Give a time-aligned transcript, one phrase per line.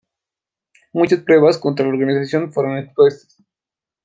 [0.93, 3.37] Muchas pruebas contra la organización fueron expuestas.